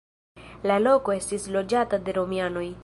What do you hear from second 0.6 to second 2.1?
La loko estis loĝata